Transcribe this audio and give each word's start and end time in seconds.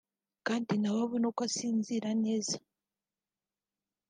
kandi 0.47 0.71
nawe 0.77 0.99
abone 1.05 1.25
uko 1.31 1.41
asinzira 1.47 2.09
neza 2.23 2.55